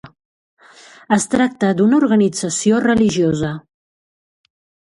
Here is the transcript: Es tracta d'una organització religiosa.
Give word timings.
Es 1.17 1.27
tracta 1.33 1.69
d'una 1.81 1.99
organització 1.99 2.83
religiosa. 2.87 3.55